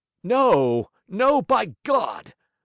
[0.23, 2.33] 'No, no, by God!'